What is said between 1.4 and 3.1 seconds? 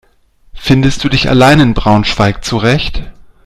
in Braunschweig zurecht?